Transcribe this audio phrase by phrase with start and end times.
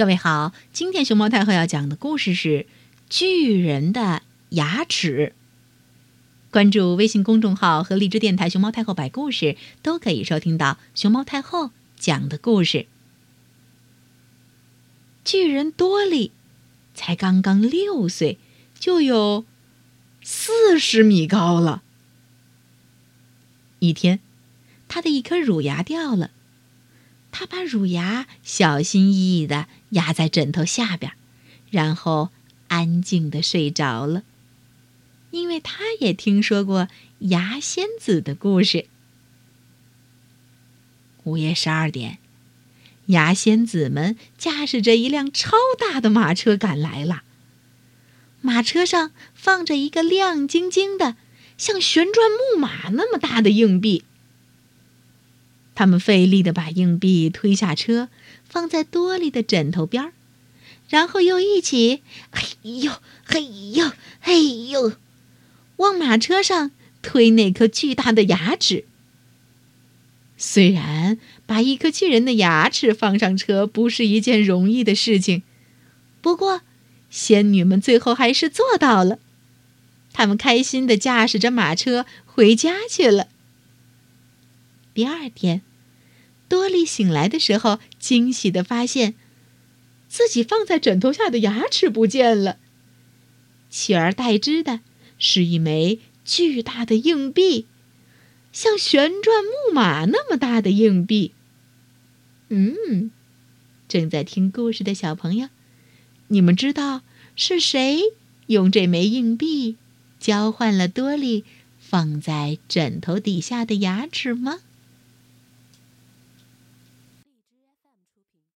[0.00, 2.48] 各位好，今天熊猫太后要讲的故事是
[3.10, 5.34] 《巨人的牙齿》。
[6.50, 12.86] 关注微信公众号和荔枝电台“熊猫太后摆故事”，都可以收听到熊猫太后讲的故事。
[15.22, 16.32] 巨人多利
[16.94, 18.38] 才刚刚六岁，
[18.78, 19.44] 就有
[20.22, 21.82] 四十米高了。
[23.80, 24.20] 一天，
[24.88, 26.30] 他的一颗乳牙掉了。
[27.32, 31.12] 他把乳牙小心翼翼地压在枕头下边，
[31.70, 32.30] 然后
[32.68, 34.22] 安静地睡着了。
[35.30, 36.88] 因为他也听说过
[37.20, 38.86] 牙仙子的故事。
[41.24, 42.18] 午夜十二点，
[43.06, 47.22] 牙仙子们驾驶着一辆超大的马车赶来了。
[48.40, 51.16] 马车上放着一个亮晶晶的、
[51.58, 54.04] 像旋转木马那么大的硬币。
[55.80, 58.10] 他们费力地把硬币推下车，
[58.44, 60.12] 放在多利的枕头边儿，
[60.90, 62.48] 然后又一起“嘿
[62.80, 62.92] 呦
[63.24, 64.92] 嘿呦嘿呦”
[65.80, 68.84] 往马车上推那颗巨大的牙齿。
[70.36, 75.42] 虽然把一颗巨人的牙齿放上车不是一件容易的事情，
[76.20, 76.60] 不过
[77.08, 79.18] 仙女们最后还是做到了。
[80.12, 83.28] 他们开心地驾驶着马车回家去了。
[84.92, 85.62] 第二天。
[86.50, 89.14] 多莉醒来的时候，惊喜地发现，
[90.08, 92.58] 自己放在枕头下的牙齿不见了，
[93.70, 94.80] 取而代之的
[95.16, 97.66] 是一枚巨大的硬币，
[98.52, 101.32] 像旋转木马那么大的硬币。
[102.48, 103.12] 嗯，
[103.86, 105.48] 正在听故事的小朋友，
[106.26, 107.02] 你们知道
[107.36, 108.02] 是谁
[108.48, 109.76] 用这枚硬币
[110.18, 111.44] 交换了多莉
[111.78, 114.58] 放在枕头底下的牙齿吗？